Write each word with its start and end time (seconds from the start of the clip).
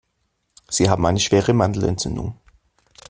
Sie 0.67 0.89
haben 0.89 1.05
eine 1.05 1.19
schwere 1.19 1.53
Mandelentzündung. 1.53 2.33